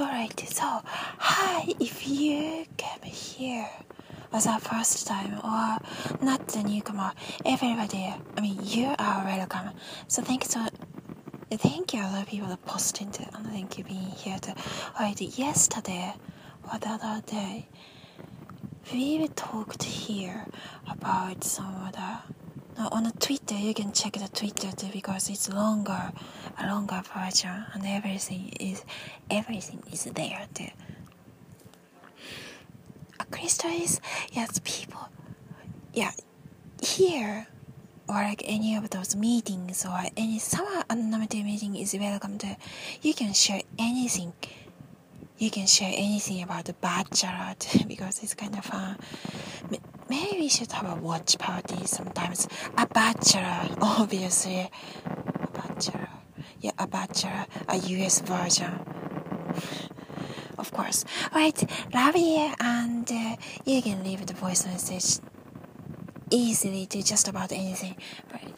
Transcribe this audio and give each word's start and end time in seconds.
Alright, 0.00 0.40
so 0.48 0.80
hi, 1.18 1.74
if 1.78 2.08
you 2.08 2.64
came 2.78 3.02
here 3.02 3.68
as 4.32 4.46
our 4.46 4.58
first 4.58 5.06
time 5.06 5.34
or 5.44 5.76
not 6.24 6.48
the 6.48 6.62
newcomer, 6.62 7.12
everybody, 7.44 8.10
I 8.34 8.40
mean, 8.40 8.58
you 8.62 8.94
are 8.98 9.24
welcome. 9.26 9.72
So 10.08 10.22
thank 10.22 10.44
you 10.44 10.48
so 10.50 10.66
Thank 11.50 11.92
you, 11.92 12.00
a 12.00 12.04
lot 12.04 12.22
of 12.22 12.28
people 12.28 12.48
that 12.48 12.64
posted 12.64 13.08
and 13.34 13.46
thank 13.48 13.76
you 13.76 13.84
being 13.84 14.00
here. 14.00 14.38
To, 14.38 14.54
alright, 14.94 15.20
yesterday 15.20 16.14
or 16.72 16.78
the 16.78 16.88
other 16.88 17.20
day, 17.26 17.68
we 18.94 19.28
talked 19.28 19.82
here 19.82 20.46
about 20.90 21.44
some 21.44 21.74
other 21.86 22.20
the 22.24 22.39
now 22.80 22.88
on 22.92 23.04
the 23.04 23.12
Twitter 23.12 23.56
you 23.56 23.74
can 23.74 23.92
check 23.92 24.14
the 24.14 24.28
Twitter 24.28 24.72
too 24.72 24.88
because 24.90 25.28
it's 25.28 25.52
longer 25.52 26.12
a 26.58 26.66
longer 26.66 27.02
version 27.14 27.66
and 27.74 27.84
everything 27.86 28.48
is 28.58 28.84
everything 29.30 29.82
is 29.92 30.04
there 30.04 30.46
too. 30.54 30.72
A 33.18 33.24
crystal 33.26 33.70
is 33.70 34.00
yes 34.32 34.60
people 34.64 35.10
yeah 35.92 36.12
here 36.82 37.46
or 38.08 38.14
like 38.14 38.42
any 38.46 38.74
of 38.76 38.88
those 38.88 39.14
meetings 39.14 39.84
or 39.84 40.00
any 40.16 40.38
summer 40.38 40.82
unlimited 40.88 41.44
meeting 41.44 41.76
is 41.76 41.94
welcome 42.00 42.38
to 42.38 42.56
you 43.02 43.12
can 43.12 43.34
share 43.34 43.60
anything 43.78 44.32
you 45.36 45.50
can 45.50 45.66
share 45.66 45.92
anything 45.94 46.42
about 46.42 46.64
the 46.64 46.72
bachelor 46.74 47.54
because 47.86 48.22
it's 48.22 48.32
kind 48.32 48.56
of 48.56 48.64
uh, 48.66 48.70
fun 48.70 48.96
maybe 50.08 50.29
we 50.40 50.48
should 50.48 50.72
have 50.72 50.90
a 50.90 50.94
watch 50.94 51.36
party 51.38 51.84
sometimes. 51.86 52.48
A 52.78 52.86
bachelor 52.86 53.68
obviously. 53.82 54.70
A 55.06 55.48
bachelor. 55.52 56.08
Yeah 56.60 56.70
a 56.78 56.86
bachelor 56.86 57.44
a 57.68 57.76
us 57.76 58.20
version. 58.20 58.72
Of 60.58 60.72
course. 60.72 61.04
Right 61.34 61.58
love 61.94 62.16
you 62.16 62.52
and 62.60 63.10
uh, 63.10 63.36
you 63.64 63.82
can 63.82 64.02
leave 64.02 64.24
the 64.26 64.34
voice 64.34 64.66
message 64.66 65.20
easily 66.30 66.86
to 66.86 67.02
just 67.02 67.28
about 67.28 67.52
anything. 67.52 67.96
Right 68.32 68.49